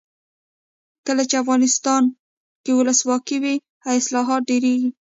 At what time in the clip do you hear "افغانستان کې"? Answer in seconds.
1.43-2.71